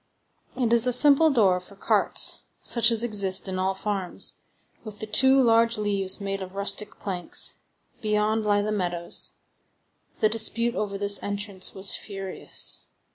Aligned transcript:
It 0.57 0.73
is 0.73 0.87
a 0.87 0.93
simple 0.93 1.29
door 1.29 1.59
for 1.59 1.75
carts, 1.75 2.39
such 2.59 2.89
as 2.89 3.03
exist 3.03 3.47
in 3.47 3.59
all 3.59 3.75
farms, 3.75 4.33
with 4.83 4.97
the 4.97 5.05
two 5.05 5.39
large 5.39 5.77
leaves 5.77 6.19
made 6.19 6.41
of 6.41 6.55
rustic 6.55 6.97
planks: 6.99 7.59
beyond 8.01 8.43
lie 8.43 8.63
the 8.63 8.71
meadows. 8.71 9.33
The 10.19 10.27
dispute 10.27 10.73
over 10.73 10.97
this 10.97 11.21
entrance 11.21 11.75
was 11.75 11.95
furious. 11.95 12.85